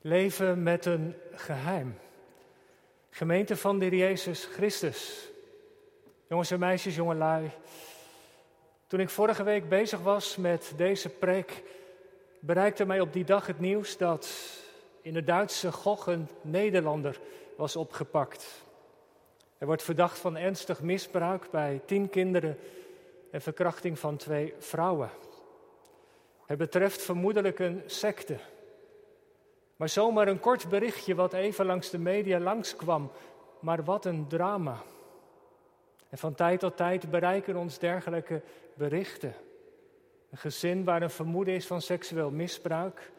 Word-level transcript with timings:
Leven 0.00 0.62
met 0.62 0.84
een 0.84 1.14
geheim. 1.32 1.98
Gemeente 3.10 3.56
van 3.56 3.78
de 3.78 3.96
Jezus 3.96 4.44
Christus. 4.44 5.28
Jongens 6.28 6.50
en 6.50 6.58
meisjes, 6.58 6.94
jongelui. 6.94 7.50
Toen 8.86 9.00
ik 9.00 9.10
vorige 9.10 9.42
week 9.42 9.68
bezig 9.68 10.00
was 10.00 10.36
met 10.36 10.72
deze 10.76 11.08
preek, 11.08 11.62
bereikte 12.40 12.84
mij 12.84 13.00
op 13.00 13.12
die 13.12 13.24
dag 13.24 13.46
het 13.46 13.60
nieuws 13.60 13.96
dat 13.96 14.30
in 15.02 15.12
de 15.12 15.24
Duitse 15.24 15.72
Gog 15.72 16.06
een 16.06 16.28
Nederlander 16.40 17.20
was 17.56 17.76
opgepakt. 17.76 18.62
Hij 19.56 19.66
wordt 19.66 19.82
verdacht 19.82 20.18
van 20.18 20.36
ernstig 20.36 20.80
misbruik 20.80 21.50
bij 21.50 21.80
tien 21.84 22.10
kinderen 22.10 22.58
en 23.30 23.40
verkrachting 23.40 23.98
van 23.98 24.16
twee 24.16 24.54
vrouwen. 24.58 25.10
Het 26.46 26.58
betreft 26.58 27.02
vermoedelijk 27.02 27.58
een 27.58 27.82
secte. 27.86 28.36
Maar 29.78 29.88
zomaar 29.88 30.28
een 30.28 30.40
kort 30.40 30.68
berichtje 30.68 31.14
wat 31.14 31.32
even 31.32 31.66
langs 31.66 31.90
de 31.90 31.98
media 31.98 32.38
langskwam. 32.38 33.10
Maar 33.60 33.84
wat 33.84 34.04
een 34.04 34.26
drama. 34.28 34.82
En 36.08 36.18
van 36.18 36.34
tijd 36.34 36.60
tot 36.60 36.76
tijd 36.76 37.10
bereiken 37.10 37.56
ons 37.56 37.78
dergelijke 37.78 38.42
berichten. 38.74 39.34
Een 40.30 40.38
gezin 40.38 40.84
waar 40.84 41.02
een 41.02 41.10
vermoeden 41.10 41.54
is 41.54 41.66
van 41.66 41.80
seksueel 41.80 42.30
misbruik. 42.30 43.10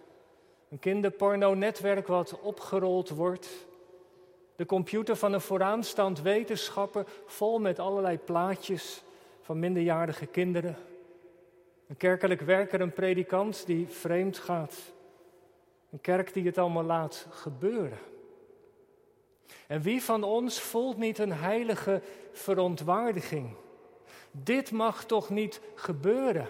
Een 0.70 0.80
kinderporno-netwerk 0.80 2.08
wat 2.08 2.40
opgerold 2.40 3.10
wordt. 3.10 3.50
De 4.56 4.66
computer 4.66 5.16
van 5.16 5.34
een 5.34 5.42
vooraanstaand 5.42 6.22
wetenschapper 6.22 7.06
vol 7.26 7.60
met 7.60 7.80
allerlei 7.80 8.18
plaatjes 8.18 9.04
van 9.42 9.60
minderjarige 9.60 10.26
kinderen. 10.26 10.78
Een 11.88 11.98
kerkelijk 11.98 12.42
werker, 12.42 12.82
een 12.82 12.94
predikant 12.94 13.66
die 13.66 13.88
vreemd 13.88 14.38
gaat. 14.38 14.98
Een 15.92 16.02
kerk 16.02 16.34
die 16.34 16.46
het 16.46 16.58
allemaal 16.58 16.84
laat 16.84 17.28
gebeuren. 17.30 18.00
En 19.68 19.82
wie 19.82 20.04
van 20.04 20.24
ons 20.24 20.60
voelt 20.60 20.98
niet 20.98 21.18
een 21.18 21.34
heilige 21.34 22.02
verontwaardiging? 22.32 23.56
Dit 24.32 24.72
mag 24.72 25.06
toch 25.06 25.30
niet 25.30 25.62
gebeuren? 25.76 26.48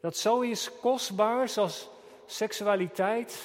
Dat 0.00 0.16
zoiets 0.16 0.78
kostbaars 0.80 1.58
als 1.58 1.88
seksualiteit, 2.26 3.42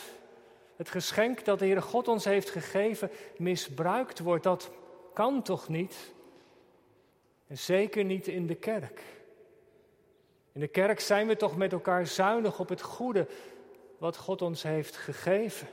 het 0.75 0.89
geschenk 0.89 1.45
dat 1.45 1.59
de 1.59 1.65
Heere 1.65 1.81
God 1.81 2.07
ons 2.07 2.25
heeft 2.25 2.49
gegeven, 2.49 3.11
misbruikt 3.37 4.19
wordt, 4.19 4.43
dat 4.43 4.71
kan 5.13 5.41
toch 5.41 5.67
niet? 5.67 5.95
En 7.47 7.57
zeker 7.57 8.03
niet 8.03 8.27
in 8.27 8.47
de 8.47 8.55
kerk. 8.55 9.01
In 10.51 10.59
de 10.59 10.67
kerk 10.67 10.99
zijn 10.99 11.27
we 11.27 11.35
toch 11.35 11.57
met 11.57 11.71
elkaar 11.71 12.07
zuinig 12.07 12.59
op 12.59 12.69
het 12.69 12.81
goede 12.81 13.27
wat 14.03 14.17
God 14.17 14.41
ons 14.41 14.63
heeft 14.63 14.95
gegeven. 14.95 15.67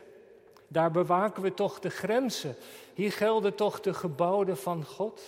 Daar 0.69 0.91
bewaken 0.91 1.43
we 1.43 1.55
toch 1.55 1.81
de 1.81 1.91
grenzen. 1.91 2.57
Hier 2.95 3.13
gelden 3.13 3.55
toch 3.55 3.81
de 3.81 3.95
geboden 3.95 4.57
van 4.57 4.85
God. 4.85 5.21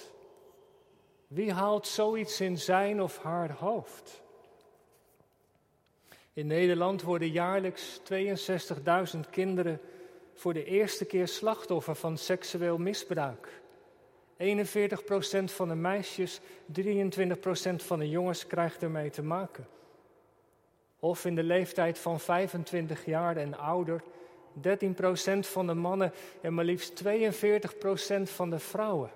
Wie 1.27 1.53
haalt 1.53 1.87
zoiets 1.87 2.41
in 2.41 2.59
zijn 2.59 3.03
of 3.03 3.19
haar 3.19 3.51
hoofd? 3.51 4.23
In 6.33 6.47
Nederland 6.47 7.03
worden 7.03 7.31
jaarlijks 7.31 8.01
62.000 9.15 9.21
kinderen 9.31 9.81
voor 10.35 10.53
de 10.53 10.65
eerste 10.65 11.05
keer 11.05 11.29
slachtoffer 11.29 11.95
van 11.95 12.19
seksueel 12.19 12.79
misbruik. 12.79 13.61
41% 14.39 14.45
van 15.45 15.69
de 15.69 15.75
meisjes, 15.75 16.41
23% 16.41 16.43
van 17.77 17.99
de 17.99 18.09
jongens 18.09 18.47
krijgt 18.47 18.83
ermee 18.83 19.11
te 19.11 19.23
maken. 19.23 19.67
Of 21.05 21.25
in 21.25 21.35
de 21.35 21.43
leeftijd 21.43 21.99
van 21.99 22.21
25 22.21 23.05
jaar 23.05 23.37
en 23.37 23.59
ouder, 23.59 24.03
13% 24.69 25.39
van 25.39 25.67
de 25.67 25.75
mannen 25.75 26.13
en 26.41 26.55
maar 26.55 26.65
liefst 26.65 27.03
42% 27.05 27.07
van 28.23 28.51
de 28.51 28.59
vrouwen 28.59 29.11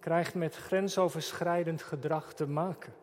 krijgt 0.00 0.34
met 0.34 0.56
grensoverschrijdend 0.56 1.82
gedrag 1.82 2.34
te 2.34 2.46
maken. 2.46 2.94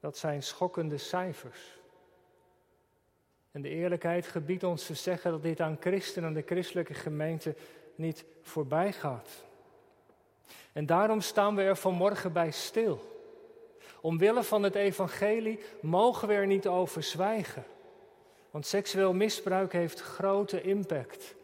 Dat 0.00 0.16
zijn 0.16 0.42
schokkende 0.42 0.98
cijfers. 0.98 1.80
En 3.50 3.62
de 3.62 3.68
eerlijkheid 3.68 4.26
gebiedt 4.26 4.64
ons 4.64 4.86
te 4.86 4.94
zeggen 4.94 5.30
dat 5.30 5.42
dit 5.42 5.60
aan 5.60 5.76
christenen 5.80 6.28
en 6.28 6.34
de 6.34 6.46
christelijke 6.46 6.94
gemeente 6.94 7.54
niet 7.94 8.24
voorbij 8.42 8.92
gaat. 8.92 9.44
En 10.72 10.86
daarom 10.86 11.20
staan 11.20 11.54
we 11.54 11.62
er 11.62 11.76
vanmorgen 11.76 12.32
bij 12.32 12.50
stil. 12.50 13.15
Omwille 14.06 14.42
van 14.42 14.62
het 14.62 14.74
evangelie 14.74 15.58
mogen 15.80 16.28
we 16.28 16.34
er 16.34 16.46
niet 16.46 16.66
over 16.66 17.02
zwijgen. 17.02 17.64
Want 18.50 18.66
seksueel 18.66 19.12
misbruik 19.12 19.72
heeft 19.72 20.00
grote 20.00 20.62
impact 20.62 21.34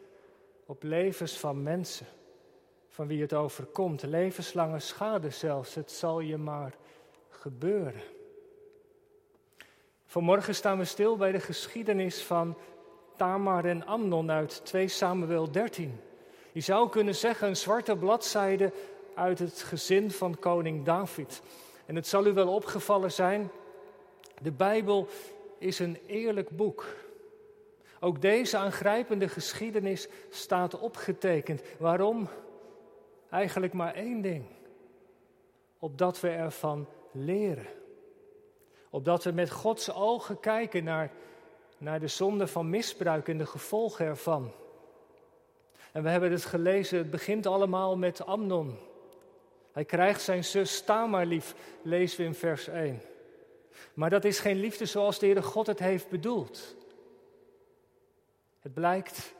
op 0.66 0.82
levens 0.82 1.38
van 1.38 1.62
mensen, 1.62 2.06
van 2.88 3.06
wie 3.06 3.20
het 3.20 3.32
overkomt. 3.34 4.02
Levenslange 4.02 4.78
schade 4.78 5.30
zelfs, 5.30 5.74
het 5.74 5.90
zal 5.90 6.20
je 6.20 6.36
maar 6.36 6.74
gebeuren. 7.28 8.02
Vanmorgen 10.06 10.54
staan 10.54 10.78
we 10.78 10.84
stil 10.84 11.16
bij 11.16 11.32
de 11.32 11.40
geschiedenis 11.40 12.22
van 12.22 12.56
Tamar 13.16 13.64
en 13.64 13.86
Amnon 13.86 14.30
uit 14.30 14.64
2 14.64 14.88
Samuel 14.88 15.50
13. 15.50 16.00
Je 16.52 16.60
zou 16.60 16.88
kunnen 16.88 17.14
zeggen 17.14 17.48
een 17.48 17.56
zwarte 17.56 17.96
bladzijde 17.96 18.72
uit 19.14 19.38
het 19.38 19.62
gezin 19.62 20.10
van 20.10 20.38
koning 20.38 20.84
David. 20.84 21.42
En 21.86 21.94
het 21.94 22.06
zal 22.06 22.26
u 22.26 22.32
wel 22.32 22.54
opgevallen 22.54 23.12
zijn, 23.12 23.50
de 24.42 24.52
Bijbel 24.52 25.08
is 25.58 25.78
een 25.78 25.98
eerlijk 26.06 26.56
boek. 26.56 26.86
Ook 28.00 28.20
deze 28.20 28.56
aangrijpende 28.56 29.28
geschiedenis 29.28 30.08
staat 30.30 30.78
opgetekend. 30.78 31.62
Waarom? 31.78 32.28
Eigenlijk 33.30 33.72
maar 33.72 33.94
één 33.94 34.20
ding. 34.20 34.44
Opdat 35.78 36.20
we 36.20 36.28
ervan 36.28 36.86
leren. 37.12 37.66
Opdat 38.90 39.24
we 39.24 39.32
met 39.32 39.50
Gods 39.50 39.92
ogen 39.92 40.40
kijken 40.40 40.84
naar, 40.84 41.10
naar 41.78 42.00
de 42.00 42.08
zonde 42.08 42.46
van 42.46 42.70
misbruik 42.70 43.28
en 43.28 43.38
de 43.38 43.46
gevolgen 43.46 44.06
ervan. 44.06 44.52
En 45.92 46.02
we 46.02 46.08
hebben 46.08 46.30
het 46.30 46.44
gelezen, 46.44 46.98
het 46.98 47.10
begint 47.10 47.46
allemaal 47.46 47.96
met 47.96 48.26
Amnon. 48.26 48.78
Hij 49.72 49.84
krijgt 49.84 50.22
zijn 50.22 50.44
zus 50.44 50.82
Tamar 50.82 51.26
lief, 51.26 51.54
lezen 51.82 52.18
we 52.18 52.24
in 52.24 52.34
vers 52.34 52.68
1. 52.68 53.00
Maar 53.94 54.10
dat 54.10 54.24
is 54.24 54.38
geen 54.38 54.60
liefde 54.60 54.86
zoals 54.86 55.18
de 55.18 55.26
Heere 55.26 55.42
God 55.42 55.66
het 55.66 55.78
heeft 55.78 56.08
bedoeld. 56.08 56.76
Het 58.60 58.74
blijkt 58.74 59.34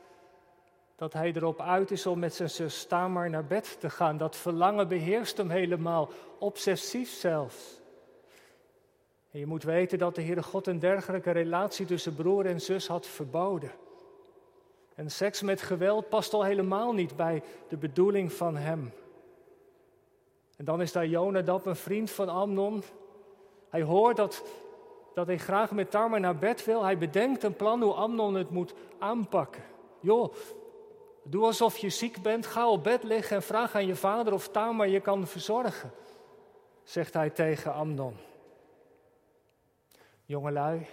dat 0.97 1.13
hij 1.13 1.33
erop 1.33 1.61
uit 1.61 1.91
is 1.91 2.07
om 2.07 2.19
met 2.19 2.35
zijn 2.35 2.51
zus 2.51 2.87
Tamar 2.87 3.31
naar 3.31 3.45
bed 3.45 3.81
te 3.81 3.91
gaan. 3.91 4.17
Dat 4.17 4.37
verlangen 4.37 4.89
beheerst 4.89 5.37
hem 5.37 5.51
helemaal, 5.51 6.11
obsessief 6.39 7.11
zelfs. 7.11 7.81
En 9.31 9.39
je 9.39 9.47
moet 9.47 9.63
weten 9.63 9.99
dat 9.99 10.15
de 10.15 10.23
Heere 10.23 10.43
God 10.43 10.67
een 10.67 10.79
dergelijke 10.79 11.31
relatie 11.31 11.87
tussen 11.87 12.15
broer 12.15 12.47
en 12.47 12.61
zus 12.61 12.87
had 12.87 13.07
verboden. 13.07 13.71
En 14.95 15.11
seks 15.11 15.43
met 15.43 15.63
geweld 15.63 16.09
past 16.09 16.33
al 16.33 16.45
helemaal 16.45 16.93
niet 16.93 17.17
bij 17.17 17.43
de 17.69 17.77
bedoeling 17.77 18.33
van 18.33 18.57
hem. 18.57 18.93
En 20.63 20.69
dan 20.69 20.81
is 20.81 20.93
daar 20.93 21.07
Jonadab, 21.07 21.67
een 21.67 21.77
vriend 21.77 22.11
van 22.11 22.29
Amnon. 22.29 22.83
Hij 23.69 23.83
hoort 23.83 24.17
dat, 24.17 24.43
dat 25.15 25.27
hij 25.27 25.39
graag 25.39 25.71
met 25.71 25.91
Tamar 25.91 26.21
naar 26.21 26.39
bed 26.39 26.65
wil. 26.65 26.83
Hij 26.83 26.99
bedenkt 26.99 27.43
een 27.43 27.57
plan 27.57 27.83
hoe 27.83 27.93
Amnon 27.93 28.35
het 28.35 28.51
moet 28.51 28.75
aanpakken. 28.99 29.63
Joh, 30.01 30.35
doe 31.23 31.45
alsof 31.45 31.77
je 31.77 31.91
ziek 31.91 32.23
bent, 32.23 32.47
ga 32.47 32.69
op 32.69 32.85
bed 32.85 33.03
liggen 33.03 33.37
en 33.37 33.43
vraag 33.43 33.75
aan 33.75 33.87
je 33.87 33.97
vader 33.97 34.33
of 34.33 34.49
Tamar 34.49 34.89
je 34.89 35.01
kan 35.01 35.27
verzorgen, 35.27 35.91
zegt 36.83 37.15
hij 37.15 37.31
tegen 37.31 37.73
Amnon. 37.73 38.17
Jongelui, 40.25 40.87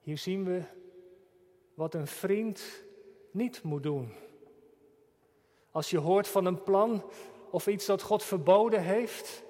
hier 0.00 0.18
zien 0.18 0.44
we 0.44 0.62
wat 1.74 1.94
een 1.94 2.06
vriend 2.06 2.82
niet 3.30 3.62
moet 3.62 3.82
doen. 3.82 4.12
Als 5.70 5.90
je 5.90 5.98
hoort 5.98 6.28
van 6.28 6.46
een 6.46 6.62
plan 6.62 7.02
of 7.52 7.66
iets 7.66 7.86
dat 7.86 8.02
God 8.02 8.22
verboden 8.22 8.82
heeft, 8.82 9.42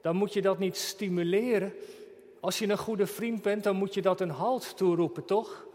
dan 0.00 0.16
moet 0.16 0.32
je 0.32 0.42
dat 0.42 0.58
niet 0.58 0.76
stimuleren. 0.76 1.74
Als 2.40 2.58
je 2.58 2.68
een 2.68 2.78
goede 2.78 3.06
vriend 3.06 3.42
bent, 3.42 3.62
dan 3.62 3.76
moet 3.76 3.94
je 3.94 4.02
dat 4.02 4.20
een 4.20 4.30
halt 4.30 4.76
toeroepen, 4.76 5.24
toch? 5.24 5.66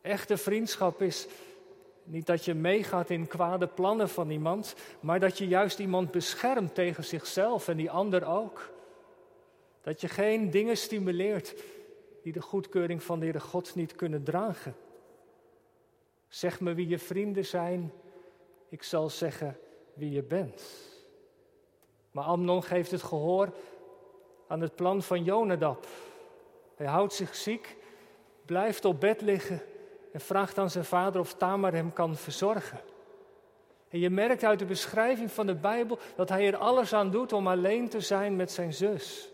Echte 0.00 0.36
vriendschap 0.36 1.02
is 1.02 1.26
niet 2.04 2.26
dat 2.26 2.44
je 2.44 2.54
meegaat 2.54 3.10
in 3.10 3.26
kwade 3.26 3.66
plannen 3.66 4.08
van 4.08 4.30
iemand, 4.30 4.74
maar 5.00 5.20
dat 5.20 5.38
je 5.38 5.48
juist 5.48 5.78
iemand 5.78 6.10
beschermt 6.10 6.74
tegen 6.74 7.04
zichzelf 7.04 7.68
en 7.68 7.76
die 7.76 7.90
ander 7.90 8.26
ook. 8.26 8.70
Dat 9.82 10.00
je 10.00 10.08
geen 10.08 10.50
dingen 10.50 10.76
stimuleert 10.76 11.54
die 12.22 12.32
de 12.32 12.42
goedkeuring 12.42 13.02
van 13.02 13.20
de 13.20 13.40
God 13.40 13.74
niet 13.74 13.94
kunnen 13.94 14.22
dragen. 14.24 14.76
Zeg 16.28 16.60
me 16.60 16.74
wie 16.74 16.88
je 16.88 16.98
vrienden 16.98 17.46
zijn, 17.46 17.92
ik 18.68 18.82
zal 18.82 19.10
zeggen 19.10 19.56
wie 19.94 20.10
je 20.10 20.22
bent. 20.22 20.62
Maar 22.10 22.24
Amnon 22.24 22.62
geeft 22.62 22.90
het 22.90 23.02
gehoor 23.02 23.52
aan 24.46 24.60
het 24.60 24.74
plan 24.74 25.02
van 25.02 25.24
Jonadab. 25.24 25.86
Hij 26.76 26.86
houdt 26.86 27.12
zich 27.12 27.34
ziek, 27.34 27.76
blijft 28.44 28.84
op 28.84 29.00
bed 29.00 29.20
liggen 29.20 29.62
en 30.12 30.20
vraagt 30.20 30.58
aan 30.58 30.70
zijn 30.70 30.84
vader 30.84 31.20
of 31.20 31.34
Tamar 31.34 31.72
hem 31.72 31.92
kan 31.92 32.16
verzorgen. 32.16 32.80
En 33.88 33.98
je 33.98 34.10
merkt 34.10 34.44
uit 34.44 34.58
de 34.58 34.64
beschrijving 34.64 35.30
van 35.30 35.46
de 35.46 35.54
Bijbel 35.54 35.98
dat 36.16 36.28
hij 36.28 36.46
er 36.46 36.56
alles 36.56 36.92
aan 36.92 37.10
doet 37.10 37.32
om 37.32 37.48
alleen 37.48 37.88
te 37.88 38.00
zijn 38.00 38.36
met 38.36 38.50
zijn 38.50 38.72
zus. 38.72 39.30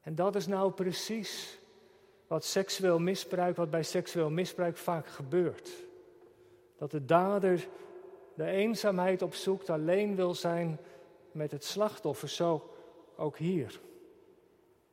En 0.00 0.14
dat 0.14 0.36
is 0.36 0.46
nou 0.46 0.72
precies 0.72 1.58
wat 2.26 2.44
seksueel 2.44 2.98
misbruik, 2.98 3.56
wat 3.56 3.70
bij 3.70 3.82
seksueel 3.82 4.30
misbruik 4.30 4.76
vaak 4.76 5.06
gebeurt. 5.06 5.70
Dat 6.78 6.90
de 6.90 7.04
dader 7.04 7.68
de 8.34 8.46
eenzaamheid 8.46 9.22
opzoekt, 9.22 9.70
alleen 9.70 10.16
wil 10.16 10.34
zijn 10.34 10.78
met 11.32 11.50
het 11.50 11.64
slachtoffer, 11.64 12.28
zo 12.28 12.70
ook 13.16 13.36
hier. 13.36 13.80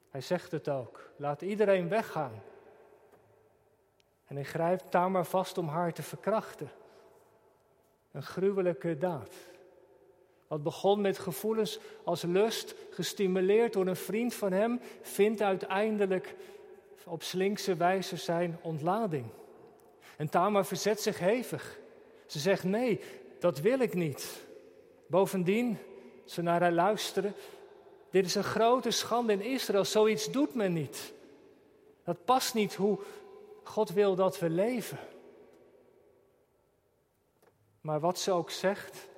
Hij 0.09 0.21
zegt 0.21 0.51
het 0.51 0.69
ook, 0.69 1.09
laat 1.15 1.41
iedereen 1.41 1.89
weggaan. 1.89 2.43
En 4.27 4.35
hij 4.35 4.45
grijpt 4.45 4.91
Tamar 4.91 5.25
vast 5.25 5.57
om 5.57 5.67
haar 5.67 5.93
te 5.93 6.03
verkrachten. 6.03 6.71
Een 8.11 8.23
gruwelijke 8.23 8.97
daad. 8.97 9.33
Wat 10.47 10.63
begon 10.63 11.01
met 11.01 11.17
gevoelens 11.17 11.79
als 12.03 12.21
lust, 12.21 12.75
gestimuleerd 12.89 13.73
door 13.73 13.87
een 13.87 13.95
vriend 13.95 14.33
van 14.33 14.51
hem, 14.51 14.79
vindt 15.01 15.41
uiteindelijk 15.41 16.35
op 17.05 17.23
slinkse 17.23 17.75
wijze 17.75 18.15
zijn 18.17 18.59
ontlading. 18.61 19.25
En 20.17 20.29
Tamar 20.29 20.65
verzet 20.65 21.01
zich 21.01 21.19
hevig. 21.19 21.79
Ze 22.25 22.39
zegt: 22.39 22.63
Nee, 22.63 23.01
dat 23.41 23.59
wil 23.59 23.79
ik 23.79 23.93
niet. 23.93 24.45
Bovendien, 25.07 25.77
ze 26.25 26.41
naar 26.41 26.61
haar 26.61 26.71
luisteren. 26.71 27.35
Dit 28.09 28.25
is 28.25 28.35
een 28.35 28.43
grote 28.43 28.91
schande 28.91 29.33
in 29.33 29.41
Israël. 29.41 29.85
Zoiets 29.85 30.31
doet 30.31 30.53
men 30.53 30.73
niet. 30.73 31.13
Dat 32.03 32.25
past 32.25 32.53
niet 32.53 32.75
hoe 32.75 32.99
God 33.63 33.89
wil 33.89 34.15
dat 34.15 34.39
we 34.39 34.49
leven. 34.49 34.99
Maar 37.81 37.99
wat 37.99 38.19
ze 38.19 38.31
ook 38.31 38.49
zegt, 38.49 39.09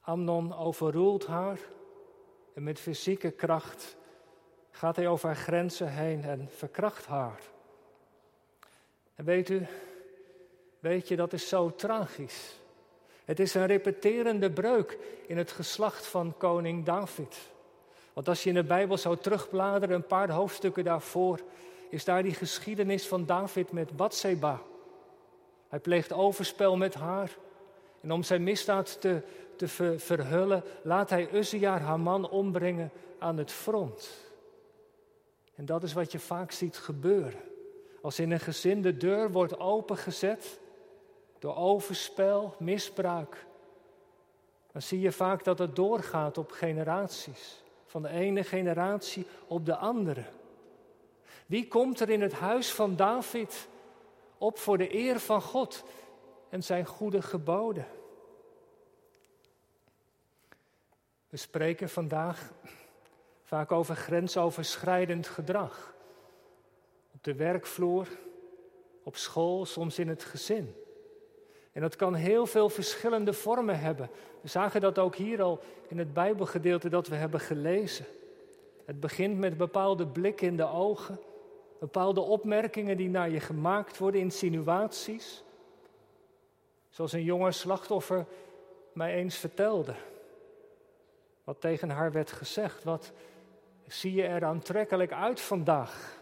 Amnon 0.00 0.56
overroelt 0.56 1.26
haar 1.26 1.58
en 2.54 2.62
met 2.62 2.80
fysieke 2.80 3.30
kracht 3.30 3.96
gaat 4.70 4.96
hij 4.96 5.08
over 5.08 5.26
haar 5.26 5.36
grenzen 5.36 5.92
heen 5.92 6.24
en 6.24 6.48
verkracht 6.48 7.06
haar. 7.06 7.40
En 9.14 9.24
weet 9.24 9.48
u, 9.48 9.66
weet 10.84 11.08
je, 11.08 11.16
dat 11.16 11.32
is 11.32 11.48
zo 11.48 11.74
tragisch. 11.76 12.60
Het 13.24 13.40
is 13.40 13.54
een 13.54 13.66
repeterende 13.66 14.50
breuk 14.50 14.98
in 15.26 15.36
het 15.36 15.52
geslacht 15.52 16.06
van 16.06 16.34
koning 16.36 16.84
David. 16.84 17.36
Want 18.12 18.28
als 18.28 18.42
je 18.42 18.48
in 18.48 18.54
de 18.54 18.64
Bijbel 18.64 18.96
zou 18.96 19.16
terugbladeren, 19.16 19.94
een 19.94 20.06
paar 20.06 20.30
hoofdstukken 20.30 20.84
daarvoor, 20.84 21.40
is 21.90 22.04
daar 22.04 22.22
die 22.22 22.34
geschiedenis 22.34 23.06
van 23.06 23.26
David 23.26 23.72
met 23.72 23.96
Bathseba. 23.96 24.60
Hij 25.68 25.78
pleegt 25.78 26.12
overspel 26.12 26.76
met 26.76 26.94
haar. 26.94 27.36
En 28.00 28.12
om 28.12 28.22
zijn 28.22 28.42
misdaad 28.42 29.00
te, 29.00 29.22
te 29.56 29.68
verhullen, 29.98 30.62
laat 30.82 31.10
hij 31.10 31.28
Uzziah, 31.32 31.84
haar 31.84 32.00
man, 32.00 32.30
ombrengen 32.30 32.90
aan 33.18 33.36
het 33.36 33.52
front. 33.52 34.10
En 35.54 35.66
dat 35.66 35.82
is 35.82 35.92
wat 35.92 36.12
je 36.12 36.18
vaak 36.18 36.52
ziet 36.52 36.76
gebeuren. 36.76 37.40
Als 38.02 38.18
in 38.18 38.30
een 38.30 38.40
gezin 38.40 38.82
de 38.82 38.96
deur 38.96 39.30
wordt 39.30 39.58
opengezet 39.58 40.62
door 41.44 41.56
overspel, 41.56 42.54
misbruik, 42.58 43.46
dan 44.72 44.82
zie 44.82 45.00
je 45.00 45.12
vaak 45.12 45.44
dat 45.44 45.58
het 45.58 45.76
doorgaat 45.76 46.38
op 46.38 46.50
generaties. 46.50 47.62
Van 47.86 48.02
de 48.02 48.08
ene 48.08 48.44
generatie 48.44 49.26
op 49.46 49.66
de 49.66 49.76
andere. 49.76 50.24
Wie 51.46 51.68
komt 51.68 52.00
er 52.00 52.10
in 52.10 52.20
het 52.20 52.32
huis 52.32 52.72
van 52.72 52.96
David 52.96 53.68
op 54.38 54.58
voor 54.58 54.78
de 54.78 54.94
eer 54.94 55.20
van 55.20 55.42
God 55.42 55.84
en 56.48 56.62
zijn 56.62 56.86
goede 56.86 57.22
geboden? 57.22 57.86
We 61.28 61.36
spreken 61.36 61.88
vandaag 61.88 62.52
vaak 63.42 63.72
over 63.72 63.96
grensoverschrijdend 63.96 65.26
gedrag. 65.26 65.94
Op 67.14 67.24
de 67.24 67.34
werkvloer, 67.34 68.08
op 69.02 69.16
school, 69.16 69.64
soms 69.64 69.98
in 69.98 70.08
het 70.08 70.24
gezin. 70.24 70.83
En 71.74 71.80
dat 71.80 71.96
kan 71.96 72.14
heel 72.14 72.46
veel 72.46 72.68
verschillende 72.68 73.32
vormen 73.32 73.80
hebben. 73.80 74.10
We 74.40 74.48
zagen 74.48 74.80
dat 74.80 74.98
ook 74.98 75.14
hier 75.14 75.42
al 75.42 75.60
in 75.88 75.98
het 75.98 76.12
Bijbelgedeelte 76.14 76.88
dat 76.88 77.08
we 77.08 77.14
hebben 77.14 77.40
gelezen. 77.40 78.04
Het 78.84 79.00
begint 79.00 79.38
met 79.38 79.56
bepaalde 79.56 80.06
blikken 80.06 80.46
in 80.46 80.56
de 80.56 80.66
ogen, 80.66 81.20
bepaalde 81.80 82.20
opmerkingen 82.20 82.96
die 82.96 83.08
naar 83.08 83.30
je 83.30 83.40
gemaakt 83.40 83.98
worden, 83.98 84.20
insinuaties. 84.20 85.42
Zoals 86.90 87.12
een 87.12 87.24
jonge 87.24 87.52
slachtoffer 87.52 88.26
mij 88.92 89.14
eens 89.14 89.36
vertelde. 89.36 89.94
Wat 91.44 91.60
tegen 91.60 91.90
haar 91.90 92.12
werd 92.12 92.32
gezegd. 92.32 92.84
Wat 92.84 93.12
zie 93.86 94.14
je 94.14 94.22
er 94.22 94.44
aantrekkelijk 94.44 95.12
uit 95.12 95.40
vandaag? 95.40 96.20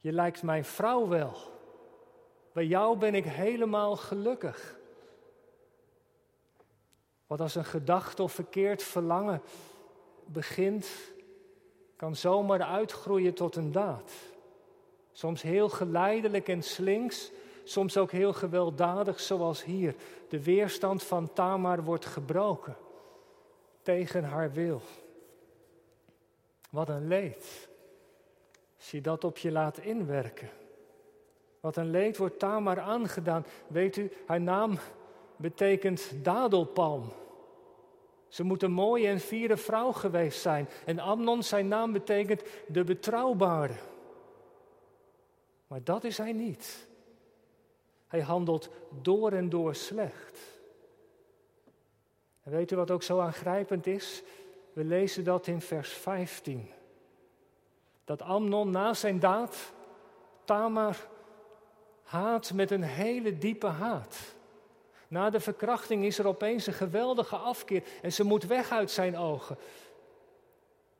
Je 0.00 0.12
lijkt 0.12 0.42
mijn 0.42 0.64
vrouw 0.64 1.08
wel. 1.08 1.49
Bij 2.52 2.66
jou 2.66 2.98
ben 2.98 3.14
ik 3.14 3.24
helemaal 3.24 3.96
gelukkig. 3.96 4.78
Wat 7.26 7.40
als 7.40 7.54
een 7.54 7.64
gedachte 7.64 8.22
of 8.22 8.32
verkeerd 8.32 8.82
verlangen 8.82 9.42
begint, 10.24 10.88
kan 11.96 12.16
zomaar 12.16 12.62
uitgroeien 12.62 13.34
tot 13.34 13.56
een 13.56 13.72
daad. 13.72 14.12
Soms 15.12 15.42
heel 15.42 15.68
geleidelijk 15.68 16.48
en 16.48 16.62
slinks, 16.62 17.30
soms 17.64 17.96
ook 17.96 18.10
heel 18.10 18.32
gewelddadig, 18.32 19.20
zoals 19.20 19.64
hier. 19.64 19.94
De 20.28 20.42
weerstand 20.42 21.02
van 21.02 21.32
Tamar 21.32 21.84
wordt 21.84 22.06
gebroken 22.06 22.76
tegen 23.82 24.24
haar 24.24 24.52
wil. 24.52 24.82
Wat 26.70 26.88
een 26.88 27.06
leed. 27.08 27.68
Als 28.76 28.90
je 28.90 29.00
dat 29.00 29.24
op 29.24 29.38
je 29.38 29.50
laat 29.50 29.78
inwerken. 29.78 30.50
Wat 31.60 31.76
een 31.76 31.90
leed 31.90 32.16
wordt 32.16 32.38
Tamar 32.38 32.80
aangedaan. 32.80 33.46
Weet 33.66 33.96
u, 33.96 34.12
haar 34.26 34.40
naam 34.40 34.78
betekent 35.36 36.24
dadelpalm. 36.24 37.12
Ze 38.28 38.42
moet 38.42 38.62
een 38.62 38.72
mooie 38.72 39.08
en 39.08 39.20
vierde 39.20 39.56
vrouw 39.56 39.92
geweest 39.92 40.40
zijn. 40.40 40.68
En 40.86 40.98
Amnon, 40.98 41.42
zijn 41.42 41.68
naam 41.68 41.92
betekent 41.92 42.42
de 42.68 42.84
betrouwbare. 42.84 43.74
Maar 45.66 45.84
dat 45.84 46.04
is 46.04 46.18
hij 46.18 46.32
niet. 46.32 46.88
Hij 48.06 48.20
handelt 48.20 48.68
door 49.02 49.32
en 49.32 49.48
door 49.48 49.74
slecht. 49.74 50.38
En 52.42 52.50
weet 52.50 52.70
u 52.70 52.76
wat 52.76 52.90
ook 52.90 53.02
zo 53.02 53.20
aangrijpend 53.20 53.86
is? 53.86 54.22
We 54.72 54.84
lezen 54.84 55.24
dat 55.24 55.46
in 55.46 55.60
vers 55.60 55.90
15. 55.92 56.70
Dat 58.04 58.22
Amnon 58.22 58.70
na 58.70 58.94
zijn 58.94 59.18
daad 59.18 59.72
Tamar 60.44 60.96
haat 62.10 62.52
met 62.52 62.70
een 62.70 62.82
hele 62.82 63.38
diepe 63.38 63.66
haat. 63.66 64.18
Na 65.08 65.30
de 65.30 65.40
verkrachting 65.40 66.04
is 66.04 66.18
er 66.18 66.26
opeens 66.26 66.66
een 66.66 66.72
geweldige 66.72 67.36
afkeer 67.36 67.82
en 68.02 68.12
ze 68.12 68.24
moet 68.24 68.44
weg 68.44 68.70
uit 68.70 68.90
zijn 68.90 69.16
ogen. 69.16 69.56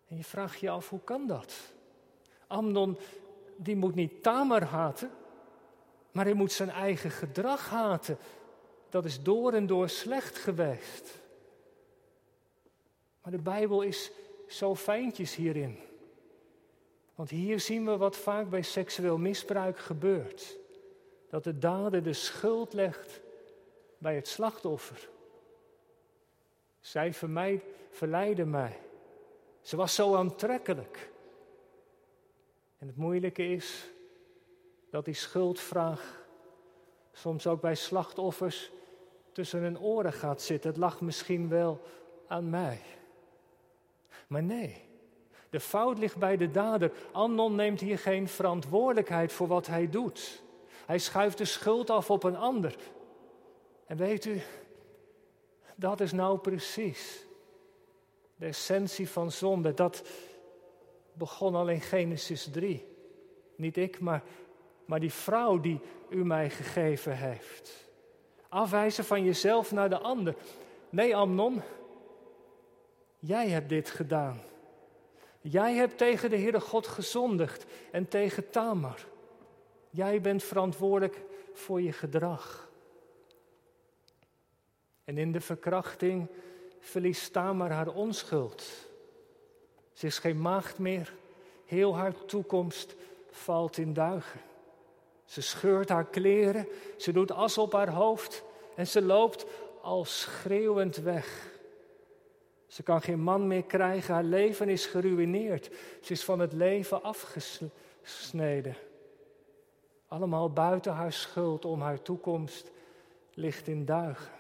En 0.08 0.16
je 0.16 0.24
vraagt 0.24 0.60
je 0.60 0.70
af, 0.70 0.88
hoe 0.88 1.00
kan 1.04 1.26
dat? 1.26 1.54
Amnon, 2.46 2.98
die 3.56 3.76
moet 3.76 3.94
niet 3.94 4.22
Tamar 4.22 4.62
haten, 4.62 5.10
maar 6.12 6.24
hij 6.24 6.34
moet 6.34 6.52
zijn 6.52 6.70
eigen 6.70 7.10
gedrag 7.10 7.68
haten. 7.68 8.18
Dat 8.88 9.04
is 9.04 9.22
door 9.22 9.52
en 9.52 9.66
door 9.66 9.88
slecht 9.88 10.38
geweest. 10.38 11.18
Maar 13.22 13.32
de 13.32 13.42
Bijbel 13.42 13.82
is 13.82 14.10
zo 14.48 14.74
fijntjes 14.74 15.34
hierin. 15.34 15.78
Want 17.14 17.30
hier 17.30 17.60
zien 17.60 17.84
we 17.84 17.96
wat 17.96 18.16
vaak 18.16 18.50
bij 18.50 18.62
seksueel 18.62 19.18
misbruik 19.18 19.78
gebeurt. 19.78 20.58
Dat 21.30 21.44
de 21.44 21.58
dader 21.58 22.02
de 22.02 22.12
schuld 22.12 22.72
legt 22.72 23.20
bij 23.98 24.14
het 24.14 24.28
slachtoffer. 24.28 25.08
Zij 26.80 27.12
vermijd, 27.12 27.62
mij. 28.44 28.78
Ze 29.62 29.76
was 29.76 29.94
zo 29.94 30.14
aantrekkelijk. 30.14 31.10
En 32.78 32.86
het 32.86 32.96
moeilijke 32.96 33.48
is 33.48 33.90
dat 34.90 35.04
die 35.04 35.14
schuldvraag 35.14 36.24
soms 37.12 37.46
ook 37.46 37.60
bij 37.60 37.74
slachtoffers 37.74 38.70
tussen 39.32 39.60
hun 39.60 39.80
oren 39.80 40.12
gaat 40.12 40.42
zitten. 40.42 40.70
Het 40.70 40.78
lag 40.78 41.00
misschien 41.00 41.48
wel 41.48 41.80
aan 42.26 42.50
mij. 42.50 42.80
Maar 44.26 44.42
nee, 44.42 44.84
de 45.50 45.60
fout 45.60 45.98
ligt 45.98 46.16
bij 46.16 46.36
de 46.36 46.50
dader. 46.50 46.92
Amnon 47.12 47.54
neemt 47.54 47.80
hier 47.80 47.98
geen 47.98 48.28
verantwoordelijkheid 48.28 49.32
voor 49.32 49.46
wat 49.46 49.66
hij 49.66 49.88
doet. 49.90 50.42
Hij 50.90 50.98
schuift 50.98 51.38
de 51.38 51.44
schuld 51.44 51.90
af 51.90 52.10
op 52.10 52.22
een 52.24 52.36
ander. 52.36 52.76
En 53.86 53.96
weet 53.96 54.24
u, 54.24 54.40
dat 55.74 56.00
is 56.00 56.12
nou 56.12 56.38
precies 56.38 57.26
de 58.36 58.46
essentie 58.46 59.08
van 59.08 59.30
zonde. 59.30 59.74
Dat 59.74 60.02
begon 61.12 61.54
al 61.54 61.68
in 61.68 61.80
Genesis 61.80 62.48
3. 62.52 62.86
Niet 63.56 63.76
ik, 63.76 64.00
maar, 64.00 64.22
maar 64.84 65.00
die 65.00 65.12
vrouw 65.12 65.60
die 65.60 65.80
u 66.08 66.24
mij 66.24 66.50
gegeven 66.50 67.16
heeft. 67.16 67.88
Afwijzen 68.48 69.04
van 69.04 69.24
jezelf 69.24 69.72
naar 69.72 69.88
de 69.88 69.98
ander. 69.98 70.34
Nee, 70.88 71.16
Amnon, 71.16 71.62
jij 73.18 73.48
hebt 73.48 73.68
dit 73.68 73.90
gedaan. 73.90 74.40
Jij 75.40 75.74
hebt 75.74 75.98
tegen 75.98 76.30
de 76.30 76.38
Heere 76.38 76.60
God 76.60 76.86
gezondigd 76.86 77.66
en 77.90 78.08
tegen 78.08 78.50
Tamar. 78.50 79.09
Jij 79.90 80.20
bent 80.20 80.42
verantwoordelijk 80.42 81.22
voor 81.52 81.80
je 81.80 81.92
gedrag. 81.92 82.70
En 85.04 85.18
in 85.18 85.32
de 85.32 85.40
verkrachting 85.40 86.28
verliest 86.78 87.32
Tamar 87.32 87.70
haar 87.70 87.88
onschuld. 87.88 88.88
Ze 89.92 90.06
is 90.06 90.18
geen 90.18 90.40
maagd 90.40 90.78
meer. 90.78 91.14
Heel 91.64 91.96
haar 91.96 92.24
toekomst 92.24 92.94
valt 93.30 93.76
in 93.76 93.92
duigen. 93.92 94.40
Ze 95.24 95.40
scheurt 95.40 95.88
haar 95.88 96.06
kleren, 96.06 96.66
ze 96.96 97.12
doet 97.12 97.32
as 97.32 97.58
op 97.58 97.72
haar 97.72 97.90
hoofd 97.90 98.44
en 98.74 98.86
ze 98.86 99.02
loopt 99.02 99.46
al 99.82 100.04
schreeuwend 100.04 100.96
weg. 100.96 101.58
Ze 102.66 102.82
kan 102.82 103.02
geen 103.02 103.20
man 103.20 103.46
meer 103.46 103.64
krijgen, 103.64 104.14
haar 104.14 104.24
leven 104.24 104.68
is 104.68 104.86
geruineerd. 104.86 105.70
Ze 106.00 106.12
is 106.12 106.24
van 106.24 106.38
het 106.38 106.52
leven 106.52 107.02
afgesneden. 107.02 108.76
Allemaal 110.10 110.52
buiten 110.52 110.92
haar 110.92 111.12
schuld 111.12 111.64
om 111.64 111.80
haar 111.80 112.02
toekomst 112.02 112.70
ligt 113.34 113.68
in 113.68 113.84
duigen. 113.84 114.32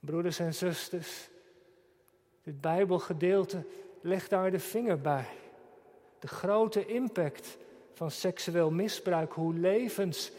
Broeders 0.00 0.38
en 0.38 0.54
zusters, 0.54 1.28
dit 2.42 2.60
Bijbelgedeelte 2.60 3.64
legt 4.00 4.30
daar 4.30 4.50
de 4.50 4.58
vinger 4.58 5.00
bij. 5.00 5.26
De 6.18 6.28
grote 6.28 6.86
impact 6.86 7.56
van 7.92 8.10
seksueel 8.10 8.70
misbruik, 8.70 9.32
hoe 9.32 9.54
levens 9.54 10.32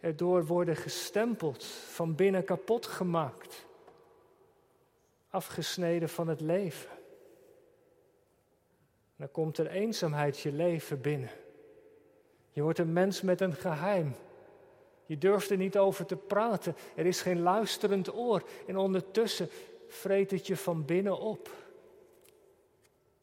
erdoor 0.00 0.46
worden 0.46 0.76
gestempeld, 0.76 1.64
van 1.64 2.14
binnen 2.14 2.44
kapot 2.44 2.86
gemaakt, 2.86 3.66
afgesneden 5.30 6.08
van 6.08 6.28
het 6.28 6.40
leven. 6.40 6.90
Dan 9.16 9.30
komt 9.30 9.58
er 9.58 9.66
eenzaamheid 9.66 10.38
je 10.38 10.52
leven 10.52 11.00
binnen. 11.00 11.30
Je 12.56 12.62
wordt 12.62 12.78
een 12.78 12.92
mens 12.92 13.22
met 13.22 13.40
een 13.40 13.54
geheim. 13.54 14.14
Je 15.06 15.18
durft 15.18 15.50
er 15.50 15.56
niet 15.56 15.78
over 15.78 16.06
te 16.06 16.16
praten. 16.16 16.76
Er 16.94 17.06
is 17.06 17.20
geen 17.20 17.40
luisterend 17.40 18.14
oor. 18.14 18.42
En 18.66 18.76
ondertussen 18.76 19.48
vreet 19.88 20.30
het 20.30 20.46
je 20.46 20.56
van 20.56 20.84
binnen 20.84 21.18
op. 21.18 21.50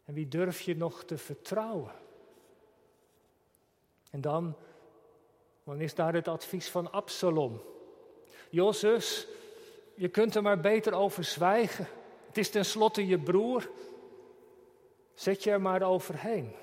En 0.05 0.13
wie 0.13 0.27
durf 0.27 0.61
je 0.61 0.75
nog 0.75 1.03
te 1.03 1.17
vertrouwen? 1.17 1.91
En 4.09 4.21
dan, 4.21 4.55
dan 5.63 5.81
is 5.81 5.95
daar 5.95 6.13
het 6.13 6.27
advies 6.27 6.69
van 6.69 6.91
Absalom. 6.91 7.61
Joh, 8.49 8.73
zus, 8.73 9.27
je 9.95 10.07
kunt 10.07 10.35
er 10.35 10.41
maar 10.41 10.59
beter 10.59 10.93
over 10.93 11.23
zwijgen. 11.23 11.87
Het 12.27 12.37
is 12.37 12.49
tenslotte 12.49 13.07
je 13.07 13.19
broer. 13.19 13.69
Zet 15.13 15.43
je 15.43 15.51
er 15.51 15.61
maar 15.61 15.81
overheen. 15.81 16.55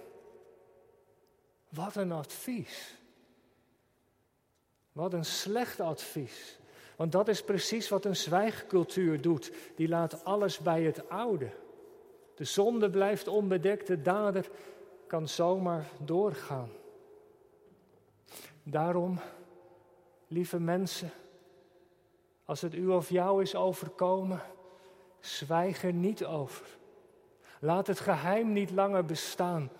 Wat 1.71 1.97
een 1.97 2.12
advies. 2.12 2.97
Wat 4.93 5.12
een 5.12 5.25
slecht 5.25 5.81
advies. 5.81 6.59
Want 6.97 7.12
dat 7.12 7.29
is 7.29 7.43
precies 7.43 7.89
wat 7.89 8.05
een 8.05 8.17
zwijgcultuur 8.17 9.21
doet. 9.21 9.53
Die 9.77 9.89
laat 9.89 10.25
alles 10.25 10.59
bij 10.59 10.83
het 10.83 11.09
oude. 11.09 11.50
De 12.35 12.45
zonde 12.45 12.91
blijft 12.91 13.29
onbedekt, 13.29 13.87
de 13.87 14.03
dader 14.03 14.50
kan 15.07 15.29
zomaar 15.29 15.87
doorgaan. 15.99 16.71
Daarom, 18.62 19.21
lieve 20.27 20.61
mensen, 20.61 21.11
als 22.45 22.61
het 22.61 22.75
u 22.75 22.89
of 22.89 23.11
jou 23.11 23.43
is 23.43 23.55
overkomen, 23.55 24.43
zwijg 25.21 25.83
er 25.83 25.93
niet 25.93 26.25
over. 26.25 26.67
Laat 27.61 27.87
het 27.87 28.00
geheim 28.00 28.53
niet 28.53 28.71
langer 28.71 29.05
bestaan. 29.05 29.71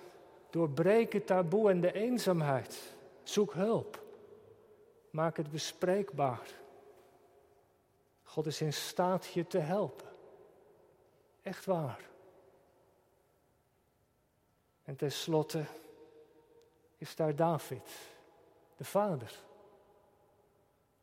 Doorbreek 0.50 1.12
het 1.12 1.26
taboe 1.26 1.71
en 1.71 1.80
de 1.80 1.92
eenzaamheid. 1.92 2.95
Zoek 3.23 3.52
hulp. 3.52 4.02
Maak 5.11 5.37
het 5.37 5.50
bespreekbaar. 5.50 6.49
God 8.23 8.47
is 8.47 8.61
in 8.61 8.73
staat 8.73 9.26
je 9.26 9.47
te 9.47 9.59
helpen. 9.59 10.09
Echt 11.42 11.64
waar. 11.64 12.09
En 14.85 14.97
tenslotte 14.97 15.64
is 16.97 17.16
daar 17.16 17.37
David, 17.37 17.90
de 18.76 18.85
vader. 18.85 19.33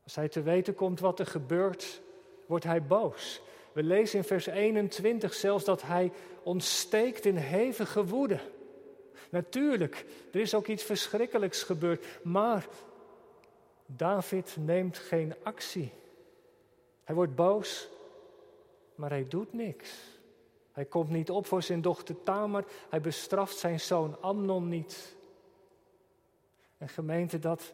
Als 0.03 0.15
hij 0.15 0.27
te 0.27 0.41
weten 0.41 0.75
komt 0.75 0.99
wat 0.99 1.19
er 1.19 1.25
gebeurt, 1.25 2.01
wordt 2.45 2.63
hij 2.63 2.83
boos. 2.83 3.41
We 3.71 3.83
lezen 3.83 4.17
in 4.17 4.25
vers 4.25 4.45
21 4.45 5.33
zelfs 5.33 5.63
dat 5.63 5.81
hij 5.81 6.11
ontsteekt 6.43 7.25
in 7.25 7.35
hevige 7.35 8.05
woede. 8.05 8.39
Natuurlijk, 9.29 10.05
er 10.31 10.39
is 10.39 10.53
ook 10.53 10.67
iets 10.67 10.83
verschrikkelijks 10.83 11.63
gebeurd, 11.63 12.05
maar 12.23 12.67
David 13.85 14.55
neemt 14.59 14.97
geen 14.97 15.33
actie. 15.43 15.91
Hij 17.03 17.15
wordt 17.15 17.35
boos, 17.35 17.89
maar 18.95 19.09
hij 19.09 19.27
doet 19.27 19.53
niks. 19.53 19.91
Hij 20.71 20.85
komt 20.85 21.09
niet 21.09 21.29
op 21.29 21.45
voor 21.45 21.63
zijn 21.63 21.81
dochter 21.81 22.23
Tamar, 22.23 22.63
hij 22.89 23.01
bestraft 23.01 23.57
zijn 23.57 23.79
zoon 23.79 24.21
Amnon 24.21 24.67
niet. 24.67 25.15
En 26.77 26.89
gemeente, 26.89 27.39
dat, 27.39 27.73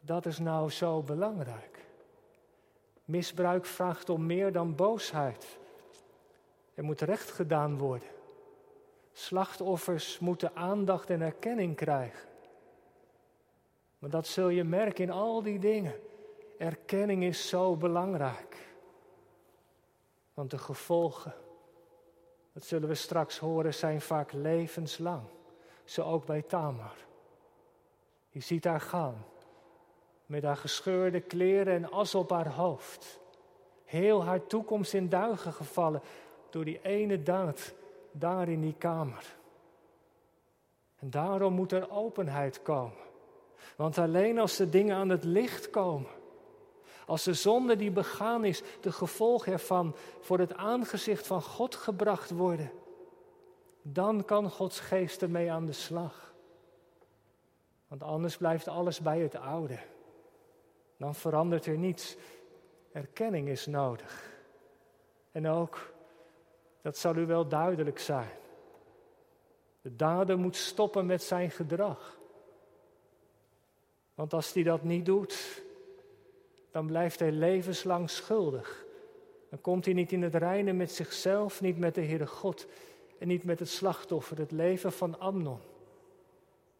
dat 0.00 0.26
is 0.26 0.38
nou 0.38 0.70
zo 0.70 1.02
belangrijk. 1.02 1.78
Misbruik 3.04 3.66
vraagt 3.66 4.10
om 4.10 4.26
meer 4.26 4.52
dan 4.52 4.74
boosheid. 4.74 5.58
Er 6.74 6.84
moet 6.84 7.00
recht 7.00 7.30
gedaan 7.30 7.78
worden. 7.78 8.08
Slachtoffers 9.18 10.18
moeten 10.18 10.56
aandacht 10.56 11.10
en 11.10 11.20
erkenning 11.20 11.76
krijgen. 11.76 12.28
Maar 13.98 14.10
dat 14.10 14.26
zul 14.26 14.48
je 14.48 14.64
merken 14.64 15.04
in 15.04 15.10
al 15.10 15.42
die 15.42 15.58
dingen. 15.58 15.94
Erkenning 16.58 17.24
is 17.24 17.48
zo 17.48 17.76
belangrijk. 17.76 18.56
Want 20.34 20.50
de 20.50 20.58
gevolgen, 20.58 21.34
dat 22.52 22.64
zullen 22.64 22.88
we 22.88 22.94
straks 22.94 23.38
horen, 23.38 23.74
zijn 23.74 24.00
vaak 24.00 24.32
levenslang. 24.32 25.22
Zo 25.84 26.02
ook 26.02 26.26
bij 26.26 26.42
Tamar. 26.42 26.96
Je 28.28 28.40
ziet 28.40 28.64
haar 28.64 28.80
gaan. 28.80 29.24
Met 30.26 30.42
haar 30.42 30.56
gescheurde 30.56 31.20
kleren 31.20 31.74
en 31.74 31.90
as 31.90 32.14
op 32.14 32.30
haar 32.30 32.48
hoofd. 32.48 33.20
Heel 33.84 34.24
haar 34.24 34.46
toekomst 34.46 34.94
in 34.94 35.08
duigen 35.08 35.52
gevallen 35.52 36.02
door 36.50 36.64
die 36.64 36.82
ene 36.82 37.22
daad 37.22 37.76
daar 38.18 38.48
in 38.48 38.60
die 38.60 38.74
kamer. 38.78 39.36
En 40.96 41.10
daarom 41.10 41.52
moet 41.52 41.72
er 41.72 41.90
openheid 41.90 42.62
komen. 42.62 43.06
Want 43.76 43.98
alleen 43.98 44.38
als 44.38 44.56
de 44.56 44.68
dingen 44.68 44.96
aan 44.96 45.08
het 45.08 45.24
licht 45.24 45.70
komen, 45.70 46.10
als 47.06 47.24
de 47.24 47.34
zonde 47.34 47.76
die 47.76 47.90
begaan 47.90 48.44
is, 48.44 48.62
de 48.80 48.92
gevolgen 48.92 49.52
ervan 49.52 49.96
voor 50.20 50.38
het 50.38 50.54
aangezicht 50.54 51.26
van 51.26 51.42
God 51.42 51.74
gebracht 51.74 52.30
worden, 52.30 52.70
dan 53.82 54.24
kan 54.24 54.50
Gods 54.50 54.80
geest 54.80 55.22
ermee 55.22 55.52
aan 55.52 55.66
de 55.66 55.72
slag. 55.72 56.34
Want 57.88 58.02
anders 58.02 58.36
blijft 58.36 58.68
alles 58.68 59.00
bij 59.00 59.20
het 59.20 59.36
oude. 59.36 59.78
Dan 60.96 61.14
verandert 61.14 61.66
er 61.66 61.78
niets. 61.78 62.16
Erkenning 62.92 63.48
is 63.48 63.66
nodig. 63.66 64.30
En 65.32 65.48
ook, 65.48 65.92
dat 66.88 66.98
zal 66.98 67.16
u 67.16 67.26
wel 67.26 67.48
duidelijk 67.48 67.98
zijn. 67.98 68.30
De 69.80 69.96
dader 69.96 70.38
moet 70.38 70.56
stoppen 70.56 71.06
met 71.06 71.22
zijn 71.22 71.50
gedrag. 71.50 72.18
Want 74.14 74.32
als 74.32 74.52
hij 74.52 74.62
dat 74.62 74.82
niet 74.82 75.06
doet, 75.06 75.62
dan 76.70 76.86
blijft 76.86 77.18
hij 77.18 77.32
levenslang 77.32 78.10
schuldig. 78.10 78.84
Dan 79.50 79.60
komt 79.60 79.84
hij 79.84 79.94
niet 79.94 80.12
in 80.12 80.22
het 80.22 80.34
reinen 80.34 80.76
met 80.76 80.92
zichzelf, 80.92 81.60
niet 81.60 81.78
met 81.78 81.94
de 81.94 82.04
Heere 82.04 82.26
God 82.26 82.66
en 83.18 83.28
niet 83.28 83.44
met 83.44 83.58
het 83.58 83.68
slachtoffer. 83.68 84.38
Het 84.38 84.50
leven 84.50 84.92
van 84.92 85.18
Amnon 85.18 85.60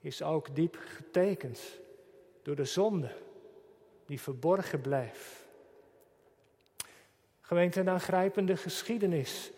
is 0.01 0.23
ook 0.23 0.55
diep 0.55 0.77
getekend 0.81 1.61
door 2.43 2.57
de 2.57 2.65
zonde 2.65 3.11
die 4.07 4.21
verborgen 4.21 4.81
blijft. 4.81 5.47
Gemeente, 7.41 7.81
een 7.81 7.89
aangrijpende 7.89 8.57
geschiedenis. 8.57 9.53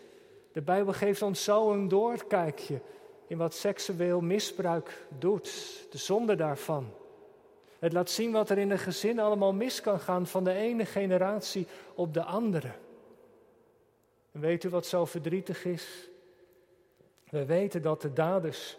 De 0.51 0.61
Bijbel 0.61 0.93
geeft 0.93 1.21
ons 1.21 1.43
zo 1.43 1.71
een 1.71 1.87
doorkijkje 1.87 2.81
in 3.27 3.37
wat 3.37 3.53
seksueel 3.53 4.21
misbruik 4.21 5.05
doet, 5.19 5.51
de 5.89 5.97
zonde 5.97 6.35
daarvan. 6.35 6.93
Het 7.79 7.93
laat 7.93 8.09
zien 8.09 8.31
wat 8.31 8.49
er 8.49 8.57
in 8.57 8.71
een 8.71 8.79
gezin 8.79 9.19
allemaal 9.19 9.53
mis 9.53 9.81
kan 9.81 9.99
gaan 9.99 10.27
van 10.27 10.43
de 10.43 10.53
ene 10.53 10.85
generatie 10.85 11.67
op 11.95 12.13
de 12.13 12.23
andere. 12.23 12.71
En 14.31 14.39
weet 14.39 14.63
u 14.63 14.69
wat 14.69 14.85
zo 14.85 15.05
verdrietig 15.05 15.65
is? 15.65 16.09
We 17.29 17.45
weten 17.45 17.81
dat 17.81 18.01
de 18.01 18.13
daders 18.13 18.77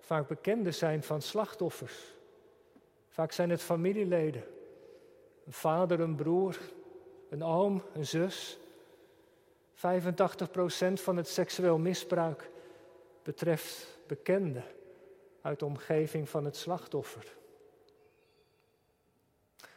vaak 0.00 0.28
bekenden 0.28 0.74
zijn 0.74 1.02
van 1.02 1.22
slachtoffers. 1.22 2.14
Vaak 3.08 3.32
zijn 3.32 3.50
het 3.50 3.62
familieleden. 3.62 4.44
Een 5.46 5.52
vader, 5.52 6.00
een 6.00 6.14
broer, 6.14 6.58
een 7.30 7.42
oom, 7.42 7.82
een 7.92 8.06
zus. 8.06 8.58
85% 9.74 9.78
van 10.92 11.16
het 11.16 11.28
seksueel 11.28 11.78
misbruik 11.78 12.50
betreft 13.22 13.98
bekenden 14.06 14.64
uit 15.40 15.58
de 15.58 15.64
omgeving 15.64 16.28
van 16.28 16.44
het 16.44 16.56
slachtoffer. 16.56 17.36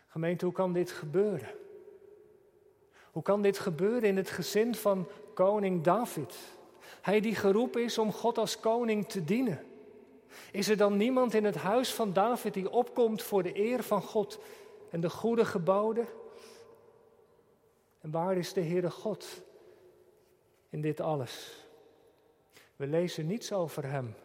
Gemeente, 0.07 0.45
hoe 0.45 0.53
kan 0.53 0.73
dit 0.73 0.91
gebeuren? 0.91 1.49
Hoe 3.11 3.23
kan 3.23 3.41
dit 3.41 3.59
gebeuren 3.59 4.09
in 4.09 4.17
het 4.17 4.29
gezin 4.29 4.75
van 4.75 5.07
koning 5.33 5.83
David? 5.83 6.35
Hij 7.01 7.19
die 7.19 7.35
geroepen 7.35 7.83
is 7.83 7.97
om 7.97 8.11
God 8.11 8.37
als 8.37 8.59
koning 8.59 9.09
te 9.09 9.23
dienen. 9.23 9.65
Is 10.51 10.69
er 10.69 10.77
dan 10.77 10.97
niemand 10.97 11.33
in 11.33 11.43
het 11.43 11.55
huis 11.55 11.93
van 11.93 12.13
David 12.13 12.53
die 12.53 12.69
opkomt 12.69 13.23
voor 13.23 13.43
de 13.43 13.59
eer 13.59 13.83
van 13.83 14.01
God 14.01 14.39
en 14.89 15.01
de 15.01 15.09
goede 15.09 15.45
geboden? 15.45 16.07
En 18.01 18.11
waar 18.11 18.37
is 18.37 18.53
de 18.53 18.61
Heere 18.61 18.91
God 18.91 19.41
in 20.69 20.81
dit 20.81 20.99
alles? 20.99 21.65
We 22.75 22.87
lezen 22.87 23.27
niets 23.27 23.51
over 23.51 23.83
Hem. 23.83 24.15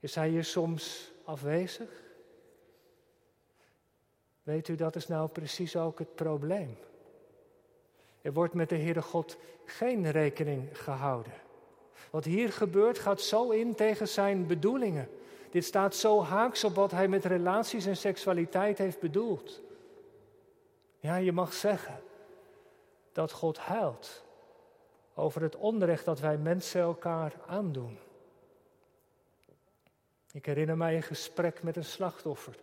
Is 0.00 0.14
Hij 0.14 0.28
hier 0.28 0.44
soms 0.44 1.12
afwezig? 1.24 1.90
Weet 4.42 4.68
u, 4.68 4.74
dat 4.74 4.96
is 4.96 5.08
nou 5.08 5.28
precies 5.28 5.76
ook 5.76 5.98
het 5.98 6.14
probleem. 6.14 6.76
Er 8.22 8.32
wordt 8.32 8.54
met 8.54 8.68
de 8.68 8.76
Heere 8.76 9.02
God 9.02 9.36
geen 9.64 10.10
rekening 10.10 10.78
gehouden. 10.78 11.32
Wat 12.10 12.24
hier 12.24 12.52
gebeurt 12.52 12.98
gaat 12.98 13.20
zo 13.20 13.50
in 13.50 13.74
tegen 13.74 14.08
zijn 14.08 14.46
bedoelingen. 14.46 15.08
Dit 15.50 15.64
staat 15.64 15.94
zo 15.94 16.22
haaks 16.22 16.64
op 16.64 16.74
wat 16.74 16.90
hij 16.90 17.08
met 17.08 17.24
relaties 17.24 17.86
en 17.86 17.96
seksualiteit 17.96 18.78
heeft 18.78 19.00
bedoeld. 19.00 19.60
Ja, 20.98 21.16
je 21.16 21.32
mag 21.32 21.52
zeggen 21.52 22.00
dat 23.12 23.32
God 23.32 23.58
huilt 23.58 24.22
over 25.14 25.42
het 25.42 25.56
onrecht 25.56 26.04
dat 26.04 26.20
wij 26.20 26.38
mensen 26.38 26.80
elkaar 26.80 27.32
aandoen. 27.46 27.98
Ik 30.32 30.46
herinner 30.46 30.76
mij 30.76 30.96
een 30.96 31.02
gesprek 31.02 31.62
met 31.62 31.76
een 31.76 31.84
slachtoffer. 31.84 32.54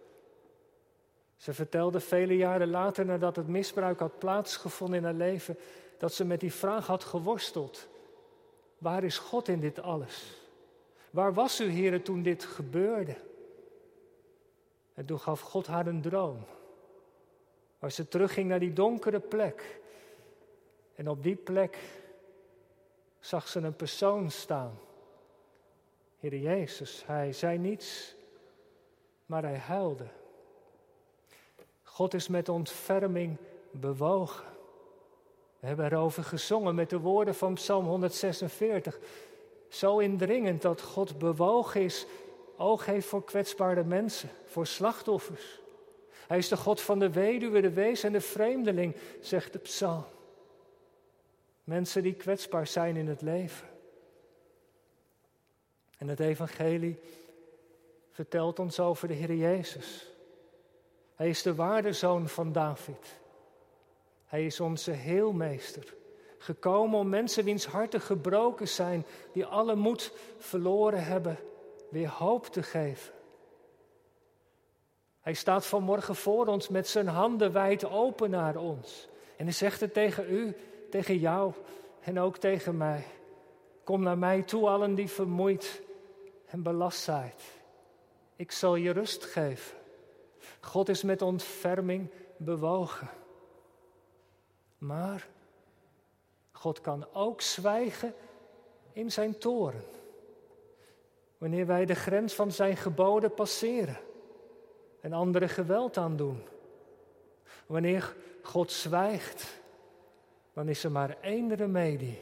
Ze 1.37 1.53
vertelde 1.53 1.99
vele 1.99 2.37
jaren 2.37 2.69
later, 2.69 3.05
nadat 3.05 3.35
het 3.35 3.47
misbruik 3.47 3.99
had 3.99 4.19
plaatsgevonden 4.19 4.97
in 4.97 5.03
haar 5.03 5.13
leven, 5.13 5.57
dat 5.97 6.13
ze 6.13 6.25
met 6.25 6.39
die 6.39 6.53
vraag 6.53 6.87
had 6.87 7.03
geworsteld. 7.03 7.87
Waar 8.77 9.03
is 9.03 9.17
God 9.17 9.47
in 9.47 9.59
dit 9.59 9.81
alles? 9.81 10.37
Waar 11.09 11.33
was 11.33 11.59
u, 11.59 11.69
heren, 11.69 12.01
toen 12.01 12.21
dit 12.21 12.43
gebeurde? 12.43 13.15
En 14.93 15.05
toen 15.05 15.19
gaf 15.19 15.39
God 15.39 15.67
haar 15.67 15.87
een 15.87 16.01
droom. 16.01 16.45
Waar 17.79 17.91
ze 17.91 18.07
terugging 18.07 18.47
naar 18.47 18.59
die 18.59 18.73
donkere 18.73 19.19
plek. 19.19 19.79
En 20.95 21.09
op 21.09 21.23
die 21.23 21.35
plek 21.35 21.77
zag 23.19 23.47
ze 23.47 23.59
een 23.59 23.75
persoon 23.75 24.31
staan. 24.31 24.79
Heer 26.19 26.35
Jezus, 26.35 27.03
hij 27.05 27.33
zei 27.33 27.57
niets, 27.57 28.15
maar 29.25 29.43
hij 29.43 29.57
huilde. 29.57 30.07
God 31.83 32.13
is 32.13 32.27
met 32.27 32.49
ontferming 32.49 33.37
bewogen. 33.71 34.45
We 35.59 35.67
hebben 35.67 35.85
erover 35.85 36.23
gezongen 36.23 36.75
met 36.75 36.89
de 36.89 36.99
woorden 36.99 37.35
van 37.35 37.53
Psalm 37.53 37.85
146. 37.85 38.99
Zo 39.69 39.97
indringend 39.97 40.61
dat 40.61 40.81
God 40.81 41.17
bewogen 41.17 41.81
is, 41.81 42.05
oog 42.57 42.85
heeft 42.85 43.07
voor 43.07 43.23
kwetsbare 43.23 43.83
mensen, 43.83 44.29
voor 44.45 44.67
slachtoffers. 44.67 45.59
Hij 46.27 46.37
is 46.37 46.47
de 46.47 46.57
God 46.57 46.81
van 46.81 46.99
de 46.99 47.09
weduwe, 47.09 47.61
de 47.61 47.71
wees 47.71 48.03
en 48.03 48.11
de 48.11 48.21
vreemdeling, 48.21 48.95
zegt 49.21 49.53
de 49.53 49.59
psalm. 49.59 50.03
Mensen 51.69 52.03
die 52.03 52.13
kwetsbaar 52.13 52.67
zijn 52.67 52.95
in 52.95 53.07
het 53.07 53.21
leven. 53.21 53.67
En 55.97 56.07
het 56.07 56.19
evangelie 56.19 56.99
vertelt 58.11 58.59
ons 58.59 58.79
over 58.79 59.07
de 59.07 59.13
Heer 59.13 59.35
Jezus. 59.35 60.11
Hij 61.15 61.29
is 61.29 61.41
de 61.41 61.55
waardezoon 61.55 62.27
van 62.27 62.51
David. 62.51 63.19
Hij 64.25 64.45
is 64.45 64.59
onze 64.59 64.91
heelmeester. 64.91 65.93
Gekomen 66.37 66.99
om 66.99 67.09
mensen 67.09 67.43
wiens 67.43 67.65
harten 67.65 68.01
gebroken 68.01 68.67
zijn, 68.67 69.05
die 69.33 69.45
alle 69.45 69.75
moed 69.75 70.11
verloren 70.37 71.03
hebben, 71.03 71.37
weer 71.89 72.09
hoop 72.09 72.45
te 72.45 72.63
geven. 72.63 73.13
Hij 75.19 75.33
staat 75.33 75.65
vanmorgen 75.65 76.15
voor 76.15 76.45
ons 76.45 76.69
met 76.69 76.87
zijn 76.87 77.07
handen 77.07 77.51
wijd 77.51 77.85
open 77.85 78.29
naar 78.29 78.55
ons. 78.55 79.07
En 79.37 79.45
hij 79.45 79.53
zegt 79.53 79.79
het 79.79 79.93
tegen 79.93 80.33
u, 80.33 80.55
tegen 80.89 81.17
jou 81.17 81.53
en 81.99 82.19
ook 82.19 82.37
tegen 82.37 82.77
mij. 82.77 83.05
Kom 83.83 84.01
naar 84.01 84.17
mij 84.17 84.41
toe, 84.41 84.67
allen 84.67 84.95
die 84.95 85.09
vermoeid 85.09 85.81
en 86.45 86.63
belast 86.63 86.99
zijn. 86.99 87.33
Ik 88.35 88.51
zal 88.51 88.75
je 88.75 88.91
rust 88.91 89.25
geven. 89.25 89.77
God 90.59 90.89
is 90.89 91.03
met 91.03 91.21
ontferming 91.21 92.11
bewogen. 92.37 93.09
Maar 94.77 95.27
God 96.51 96.81
kan 96.81 97.07
ook 97.13 97.41
zwijgen 97.41 98.13
in 98.93 99.11
zijn 99.11 99.37
toren. 99.37 99.83
Wanneer 101.37 101.65
wij 101.65 101.85
de 101.85 101.95
grens 101.95 102.33
van 102.33 102.51
zijn 102.51 102.77
geboden 102.77 103.33
passeren 103.33 103.97
en 105.01 105.13
anderen 105.13 105.49
geweld 105.49 105.97
aandoen. 105.97 106.43
Wanneer 107.65 108.15
God 108.41 108.71
zwijgt, 108.71 109.58
dan 110.59 110.67
is 110.67 110.83
er 110.83 110.91
maar 110.91 111.17
één 111.21 111.55
remedie. 111.55 112.19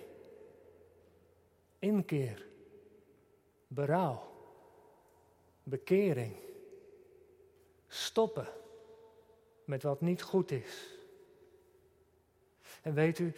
Inkeer, 1.80 2.46
berouw, 3.68 4.22
bekering. 5.64 6.36
Stoppen 7.88 8.48
met 9.66 9.84
wat 9.84 10.02
niet 10.02 10.22
goed 10.22 10.52
is. 10.52 10.98
En 12.82 12.94
weet 12.94 13.20
u, 13.20 13.34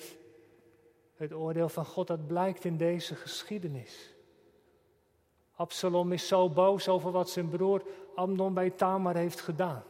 het 1.15 1.33
oordeel 1.33 1.69
van 1.69 1.85
God 1.85 2.07
dat 2.07 2.27
blijkt 2.27 2.65
in 2.65 2.77
deze 2.77 3.15
geschiedenis. 3.15 4.15
Absalom 5.55 6.11
is 6.11 6.27
zo 6.27 6.49
boos 6.49 6.87
over 6.87 7.11
wat 7.11 7.29
zijn 7.29 7.49
broer 7.49 7.83
Amnon 8.15 8.53
bij 8.53 8.69
Tamar 8.69 9.15
heeft 9.15 9.41
gedaan. 9.41 9.83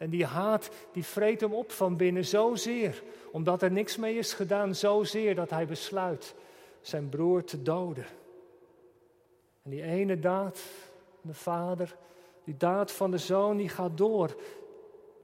En 0.00 0.10
die 0.10 0.24
haat, 0.24 0.70
die 0.92 1.04
vreet 1.04 1.40
hem 1.40 1.54
op 1.54 1.72
van 1.72 1.96
binnen 1.96 2.24
zozeer, 2.24 3.02
omdat 3.32 3.62
er 3.62 3.70
niks 3.70 3.96
mee 3.96 4.16
is 4.16 4.32
gedaan, 4.32 4.74
zozeer 4.74 5.34
dat 5.34 5.50
hij 5.50 5.66
besluit 5.66 6.34
zijn 6.80 7.08
broer 7.08 7.44
te 7.44 7.62
doden. 7.62 8.06
En 9.62 9.70
die 9.70 9.82
ene 9.82 10.18
daad, 10.18 10.60
de 11.20 11.34
vader, 11.34 11.96
die 12.44 12.56
daad 12.56 12.92
van 12.92 13.10
de 13.10 13.18
zoon, 13.18 13.56
die 13.56 13.68
gaat 13.68 13.96
door. 13.96 14.36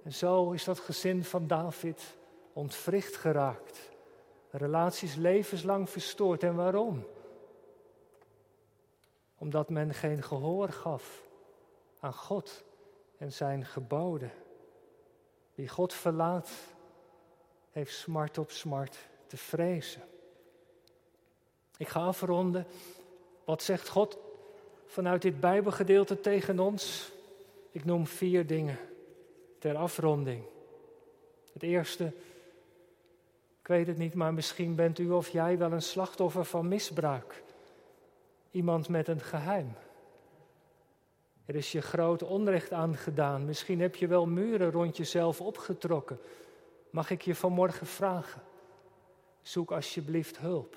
En 0.02 0.12
zo 0.12 0.50
is 0.50 0.64
dat 0.64 0.78
gezin 0.78 1.24
van 1.24 1.46
David 1.46 2.16
ontwricht 2.52 3.16
geraakt. 3.16 3.90
Relaties 4.50 5.14
levenslang 5.14 5.90
verstoord. 5.90 6.42
En 6.42 6.54
waarom? 6.54 7.06
Omdat 9.38 9.70
men 9.70 9.94
geen 9.94 10.22
gehoor 10.22 10.68
gaf 10.68 11.28
aan 12.00 12.14
God 12.14 12.64
en 13.18 13.32
zijn 13.32 13.64
geboden. 13.64 14.30
Wie 15.56 15.68
God 15.68 15.92
verlaat, 15.92 16.50
heeft 17.70 17.94
smart 17.94 18.38
op 18.38 18.50
smart 18.50 18.98
te 19.26 19.36
vrezen. 19.36 20.02
Ik 21.76 21.88
ga 21.88 22.00
afronden. 22.00 22.66
Wat 23.44 23.62
zegt 23.62 23.88
God 23.88 24.18
vanuit 24.86 25.22
dit 25.22 25.40
Bijbelgedeelte 25.40 26.20
tegen 26.20 26.58
ons? 26.58 27.12
Ik 27.70 27.84
noem 27.84 28.06
vier 28.06 28.46
dingen 28.46 28.78
ter 29.58 29.76
afronding. 29.76 30.42
Het 31.52 31.62
eerste, 31.62 32.04
ik 33.60 33.66
weet 33.66 33.86
het 33.86 33.98
niet, 33.98 34.14
maar 34.14 34.34
misschien 34.34 34.74
bent 34.74 34.98
u 34.98 35.10
of 35.10 35.28
jij 35.28 35.58
wel 35.58 35.72
een 35.72 35.82
slachtoffer 35.82 36.44
van 36.44 36.68
misbruik. 36.68 37.42
Iemand 38.50 38.88
met 38.88 39.08
een 39.08 39.20
geheim. 39.20 39.72
Er 41.46 41.54
is 41.54 41.72
je 41.72 41.80
groot 41.82 42.22
onrecht 42.22 42.72
aangedaan. 42.72 43.44
Misschien 43.44 43.80
heb 43.80 43.94
je 43.94 44.06
wel 44.06 44.26
muren 44.26 44.70
rond 44.70 44.96
jezelf 44.96 45.40
opgetrokken. 45.40 46.18
Mag 46.90 47.10
ik 47.10 47.22
je 47.22 47.34
vanmorgen 47.34 47.86
vragen? 47.86 48.42
Zoek 49.42 49.72
alsjeblieft 49.72 50.38
hulp. 50.38 50.76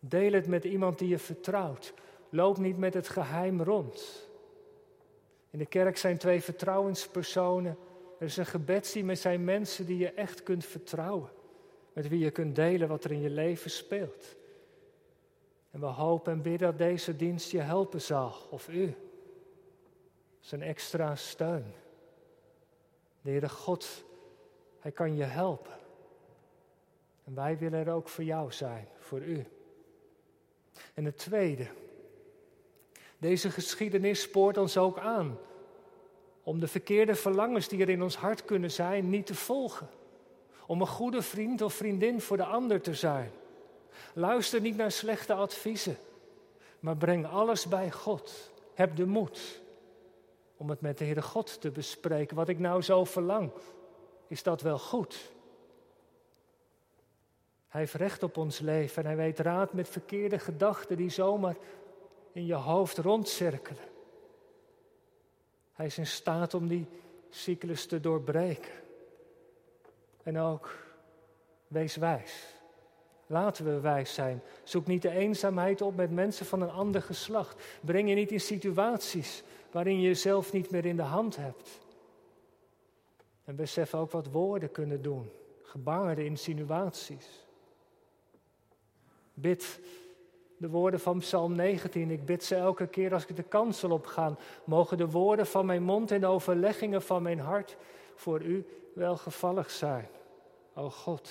Deel 0.00 0.32
het 0.32 0.46
met 0.46 0.64
iemand 0.64 0.98
die 0.98 1.08
je 1.08 1.18
vertrouwt. 1.18 1.94
Loop 2.28 2.58
niet 2.58 2.78
met 2.78 2.94
het 2.94 3.08
geheim 3.08 3.62
rond. 3.62 4.28
In 5.50 5.58
de 5.58 5.66
kerk 5.66 5.96
zijn 5.96 6.18
twee 6.18 6.42
vertrouwenspersonen. 6.42 7.76
Er 8.18 8.26
is 8.26 8.36
een 8.36 8.46
gebedsteam 8.46 9.06
met 9.06 9.18
zijn 9.18 9.44
mensen 9.44 9.86
die 9.86 9.98
je 9.98 10.10
echt 10.10 10.42
kunt 10.42 10.64
vertrouwen. 10.64 11.30
Met 11.92 12.08
wie 12.08 12.18
je 12.18 12.30
kunt 12.30 12.54
delen 12.54 12.88
wat 12.88 13.04
er 13.04 13.12
in 13.12 13.20
je 13.20 13.30
leven 13.30 13.70
speelt. 13.70 14.36
En 15.70 15.80
we 15.80 15.86
hopen 15.86 16.32
en 16.32 16.42
bidden 16.42 16.68
dat 16.68 16.78
deze 16.78 17.16
dienst 17.16 17.50
je 17.50 17.60
helpen 17.60 18.00
zal, 18.00 18.32
of 18.50 18.68
u. 18.68 18.94
Zijn 20.44 20.62
extra 20.62 21.16
steun. 21.16 21.74
De 23.20 23.30
Heere 23.30 23.48
God, 23.48 24.04
Hij 24.80 24.90
kan 24.90 25.16
je 25.16 25.22
helpen. 25.22 25.72
En 27.24 27.34
wij 27.34 27.58
willen 27.58 27.86
er 27.86 27.92
ook 27.92 28.08
voor 28.08 28.24
jou 28.24 28.52
zijn, 28.52 28.88
voor 28.98 29.20
u. 29.20 29.46
En 30.94 31.04
het 31.04 31.18
tweede, 31.18 31.66
deze 33.18 33.50
geschiedenis 33.50 34.20
spoort 34.20 34.56
ons 34.56 34.76
ook 34.76 34.98
aan 34.98 35.38
om 36.42 36.60
de 36.60 36.68
verkeerde 36.68 37.14
verlangens 37.14 37.68
die 37.68 37.80
er 37.80 37.88
in 37.88 38.02
ons 38.02 38.16
hart 38.16 38.44
kunnen 38.44 38.70
zijn 38.70 39.10
niet 39.10 39.26
te 39.26 39.34
volgen. 39.34 39.88
Om 40.66 40.80
een 40.80 40.86
goede 40.86 41.22
vriend 41.22 41.62
of 41.62 41.74
vriendin 41.74 42.20
voor 42.20 42.36
de 42.36 42.44
ander 42.44 42.80
te 42.80 42.94
zijn. 42.94 43.30
Luister 44.12 44.60
niet 44.60 44.76
naar 44.76 44.92
slechte 44.92 45.34
adviezen, 45.34 45.96
maar 46.80 46.96
breng 46.96 47.26
alles 47.26 47.68
bij 47.68 47.90
God. 47.90 48.50
Heb 48.74 48.96
de 48.96 49.06
moed 49.06 49.62
om 50.56 50.70
het 50.70 50.80
met 50.80 50.98
de 50.98 51.04
Heere 51.04 51.22
God 51.22 51.60
te 51.60 51.70
bespreken. 51.70 52.36
Wat 52.36 52.48
ik 52.48 52.58
nou 52.58 52.82
zo 52.82 53.04
verlang, 53.04 53.52
is 54.26 54.42
dat 54.42 54.60
wel 54.60 54.78
goed? 54.78 55.32
Hij 57.68 57.80
heeft 57.80 57.94
recht 57.94 58.22
op 58.22 58.36
ons 58.36 58.58
leven 58.58 59.02
en 59.02 59.08
hij 59.08 59.16
weet 59.16 59.38
raad 59.38 59.72
met 59.72 59.88
verkeerde 59.88 60.38
gedachten 60.38 60.96
die 60.96 61.10
zomaar 61.10 61.56
in 62.32 62.46
je 62.46 62.54
hoofd 62.54 62.98
rondcirkelen. 62.98 63.84
Hij 65.72 65.86
is 65.86 65.98
in 65.98 66.06
staat 66.06 66.54
om 66.54 66.68
die 66.68 66.86
cyclus 67.30 67.86
te 67.86 68.00
doorbreken. 68.00 68.72
En 70.22 70.38
ook, 70.38 70.76
wees 71.66 71.96
wijs. 71.96 72.54
Laten 73.26 73.64
we 73.64 73.80
wijs 73.80 74.14
zijn. 74.14 74.42
Zoek 74.62 74.86
niet 74.86 75.02
de 75.02 75.10
eenzaamheid 75.10 75.82
op 75.82 75.96
met 75.96 76.10
mensen 76.10 76.46
van 76.46 76.62
een 76.62 76.70
ander 76.70 77.02
geslacht. 77.02 77.62
Breng 77.80 78.08
je 78.08 78.14
niet 78.14 78.32
in 78.32 78.40
situaties 78.40 79.42
waarin 79.74 80.00
je 80.00 80.06
jezelf 80.06 80.52
niet 80.52 80.70
meer 80.70 80.84
in 80.84 80.96
de 80.96 81.02
hand 81.02 81.36
hebt. 81.36 81.80
En 83.44 83.56
besef 83.56 83.94
ook 83.94 84.10
wat 84.10 84.30
woorden 84.30 84.70
kunnen 84.70 85.02
doen. 85.02 85.30
Gebaren, 85.62 86.24
insinuaties. 86.24 87.46
Bid 89.34 89.80
de 90.56 90.68
woorden 90.68 91.00
van 91.00 91.18
Psalm 91.18 91.54
19. 91.54 92.10
Ik 92.10 92.24
bid 92.24 92.44
ze 92.44 92.54
elke 92.54 92.86
keer 92.86 93.12
als 93.12 93.26
ik 93.26 93.36
de 93.36 93.42
kansel 93.42 93.90
op 93.90 94.06
ga. 94.06 94.36
Mogen 94.64 94.96
de 94.96 95.10
woorden 95.10 95.46
van 95.46 95.66
mijn 95.66 95.82
mond 95.82 96.10
en 96.10 96.20
de 96.20 96.26
overleggingen 96.26 97.02
van 97.02 97.22
mijn 97.22 97.40
hart 97.40 97.76
voor 98.14 98.42
u 98.42 98.66
welgevallig 98.92 99.70
zijn. 99.70 100.08
O 100.74 100.90
God. 100.90 101.30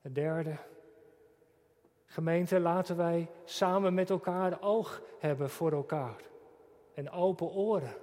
Het 0.00 0.14
derde. 0.14 0.56
Gemeente, 2.14 2.60
laten 2.60 2.96
wij 2.96 3.30
samen 3.44 3.94
met 3.94 4.10
elkaar 4.10 4.62
oog 4.62 5.02
hebben 5.18 5.50
voor 5.50 5.72
elkaar. 5.72 6.16
En 6.94 7.10
open 7.10 7.50
oren. 7.50 7.94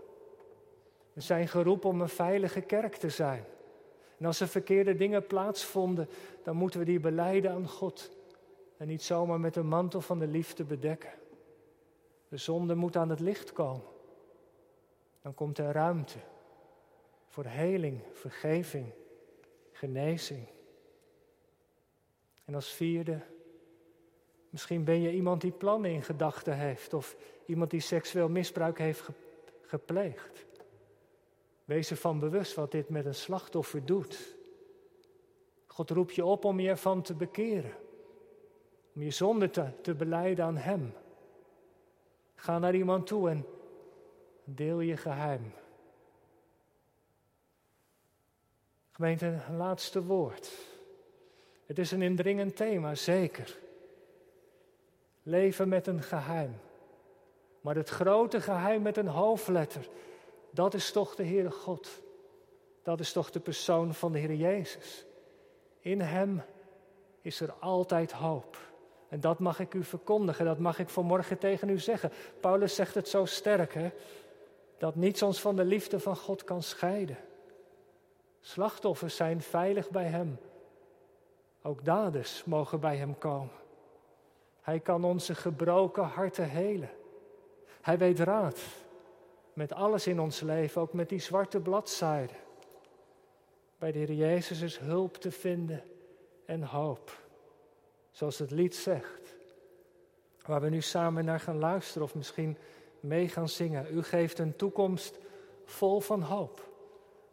We 1.13 1.21
zijn 1.21 1.47
geroepen 1.47 1.89
om 1.89 2.01
een 2.01 2.09
veilige 2.09 2.61
kerk 2.61 2.95
te 2.95 3.09
zijn. 3.09 3.45
En 4.17 4.25
als 4.25 4.39
er 4.39 4.47
verkeerde 4.47 4.95
dingen 4.95 5.27
plaatsvonden, 5.27 6.09
dan 6.43 6.55
moeten 6.55 6.79
we 6.79 6.85
die 6.85 6.99
beleiden 6.99 7.51
aan 7.51 7.67
God. 7.67 8.11
En 8.77 8.87
niet 8.87 9.03
zomaar 9.03 9.39
met 9.39 9.55
een 9.55 9.67
mantel 9.67 10.01
van 10.01 10.19
de 10.19 10.27
liefde 10.27 10.63
bedekken. 10.63 11.13
De 12.27 12.37
zonde 12.37 12.75
moet 12.75 12.95
aan 12.95 13.09
het 13.09 13.19
licht 13.19 13.53
komen. 13.53 13.87
Dan 15.21 15.33
komt 15.33 15.57
er 15.57 15.71
ruimte 15.71 16.17
voor 17.27 17.45
heling, 17.45 18.01
vergeving, 18.13 18.85
genezing. 19.71 20.47
En 22.45 22.55
als 22.55 22.73
vierde, 22.73 23.21
misschien 24.51 24.83
ben 24.83 25.01
je 25.01 25.11
iemand 25.11 25.41
die 25.41 25.51
plannen 25.51 25.91
in 25.91 26.03
gedachten 26.03 26.57
heeft 26.57 26.93
of 26.93 27.15
iemand 27.45 27.71
die 27.71 27.79
seksueel 27.79 28.29
misbruik 28.29 28.77
heeft 28.77 29.09
gepleegd. 29.61 30.45
Wees 31.65 31.91
ervan 31.91 32.19
bewust 32.19 32.53
wat 32.53 32.71
dit 32.71 32.89
met 32.89 33.05
een 33.05 33.15
slachtoffer 33.15 33.85
doet. 33.85 34.35
God 35.67 35.89
roept 35.89 36.15
je 36.15 36.25
op 36.25 36.45
om 36.45 36.59
je 36.59 36.69
ervan 36.69 37.01
te 37.01 37.13
bekeren. 37.13 37.73
Om 38.95 39.01
je 39.01 39.11
zonde 39.11 39.49
te, 39.49 39.81
te 39.81 39.95
beleiden 39.95 40.45
aan 40.45 40.57
Hem. 40.57 40.93
Ga 42.35 42.59
naar 42.59 42.75
iemand 42.75 43.07
toe 43.07 43.29
en 43.29 43.45
deel 44.43 44.79
je 44.79 44.97
geheim. 44.97 45.53
Gemeente, 48.91 49.41
een 49.47 49.57
laatste 49.57 50.03
woord. 50.03 50.51
Het 51.65 51.79
is 51.79 51.91
een 51.91 52.01
indringend 52.01 52.55
thema, 52.55 52.95
zeker. 52.95 53.59
Leven 55.23 55.69
met 55.69 55.87
een 55.87 56.01
geheim. 56.01 56.59
Maar 57.61 57.75
het 57.75 57.89
grote 57.89 58.41
geheim 58.41 58.81
met 58.81 58.97
een 58.97 59.07
hoofdletter 59.07 59.87
dat 60.51 60.73
is 60.73 60.91
toch 60.91 61.15
de 61.15 61.25
Heere 61.25 61.51
God. 61.51 62.01
Dat 62.83 62.99
is 62.99 63.11
toch 63.11 63.31
de 63.31 63.39
persoon 63.39 63.93
van 63.93 64.11
de 64.11 64.19
Heer 64.19 64.33
Jezus. 64.33 65.05
In 65.79 66.01
Hem 66.01 66.41
is 67.21 67.39
er 67.39 67.53
altijd 67.59 68.11
hoop. 68.11 68.57
En 69.09 69.19
dat 69.19 69.39
mag 69.39 69.59
ik 69.59 69.73
u 69.73 69.83
verkondigen, 69.83 70.45
dat 70.45 70.59
mag 70.59 70.79
ik 70.79 70.89
vanmorgen 70.89 71.37
tegen 71.37 71.69
u 71.69 71.79
zeggen. 71.79 72.11
Paulus 72.39 72.75
zegt 72.75 72.95
het 72.95 73.07
zo 73.07 73.25
sterk, 73.25 73.73
hè? 73.73 73.91
Dat 74.77 74.95
niets 74.95 75.21
ons 75.21 75.41
van 75.41 75.55
de 75.55 75.65
liefde 75.65 75.99
van 75.99 76.15
God 76.15 76.43
kan 76.43 76.63
scheiden. 76.63 77.17
Slachtoffers 78.39 79.15
zijn 79.15 79.41
veilig 79.41 79.89
bij 79.89 80.05
Hem. 80.05 80.39
Ook 81.61 81.85
daders 81.85 82.43
mogen 82.43 82.79
bij 82.79 82.97
Hem 82.97 83.17
komen. 83.17 83.60
Hij 84.61 84.79
kan 84.79 85.03
onze 85.03 85.35
gebroken 85.35 86.03
harten 86.03 86.49
helen. 86.49 86.89
Hij 87.81 87.97
weet 87.97 88.19
raad. 88.19 88.59
Met 89.53 89.73
alles 89.73 90.07
in 90.07 90.19
ons 90.19 90.39
leven, 90.39 90.81
ook 90.81 90.93
met 90.93 91.09
die 91.09 91.19
zwarte 91.19 91.59
bladzijden. 91.59 92.35
Bij 93.77 93.91
de 93.91 93.97
Heer 93.97 94.13
Jezus 94.13 94.61
is 94.61 94.77
hulp 94.77 95.17
te 95.17 95.31
vinden 95.31 95.83
en 96.45 96.63
hoop. 96.63 97.19
Zoals 98.11 98.39
het 98.39 98.51
lied 98.51 98.75
zegt. 98.75 99.35
Waar 100.45 100.61
we 100.61 100.69
nu 100.69 100.81
samen 100.81 101.25
naar 101.25 101.39
gaan 101.39 101.57
luisteren 101.57 102.03
of 102.03 102.15
misschien 102.15 102.57
mee 102.99 103.27
gaan 103.27 103.49
zingen. 103.49 103.95
U 103.95 104.03
geeft 104.03 104.39
een 104.39 104.55
toekomst 104.55 105.17
vol 105.65 105.99
van 105.99 106.21
hoop. 106.21 106.69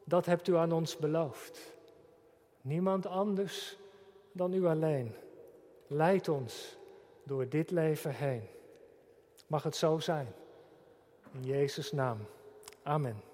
Dat 0.04 0.26
hebt 0.26 0.48
u 0.48 0.56
aan 0.56 0.72
ons 0.72 0.96
beloofd. 0.96 1.76
Niemand 2.60 3.06
anders 3.06 3.76
dan 4.32 4.52
u 4.52 4.66
alleen. 4.66 5.14
Leid 5.86 6.28
ons 6.28 6.77
door 7.28 7.48
dit 7.48 7.70
leven 7.70 8.14
heen. 8.14 8.42
Mag 9.46 9.62
het 9.62 9.76
zo 9.76 9.98
zijn. 9.98 10.34
In 11.32 11.42
Jezus' 11.42 11.92
naam. 11.92 12.18
Amen. 12.82 13.27